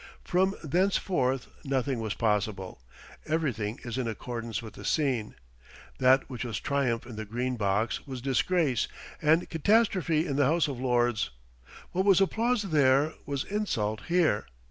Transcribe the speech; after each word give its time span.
From 0.23 0.55
thenceforth 0.63 1.45
nothing 1.63 1.99
was 1.99 2.15
possible. 2.15 2.81
Everything 3.27 3.79
is 3.83 3.99
in 3.99 4.07
accordance 4.07 4.59
with 4.59 4.73
the 4.73 4.83
scene. 4.83 5.35
That 5.99 6.27
which 6.27 6.43
was 6.43 6.59
triumph 6.59 7.05
in 7.05 7.17
the 7.17 7.23
Green 7.25 7.55
Box 7.55 8.07
was 8.07 8.19
disgrace 8.19 8.87
and 9.21 9.47
catastrophe 9.47 10.25
in 10.25 10.37
the 10.37 10.45
House 10.45 10.67
of 10.67 10.79
Lords. 10.79 11.29
What 11.91 12.05
was 12.05 12.19
applause 12.19 12.63
there, 12.63 13.13
was 13.27 13.43
insult 13.43 14.05
here. 14.07 14.47